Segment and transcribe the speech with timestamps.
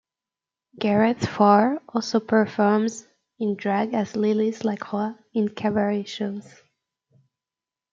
[0.79, 3.05] Gareth Farr also performs
[3.37, 6.63] in drag as Lilith LaCroix in cabaret shows.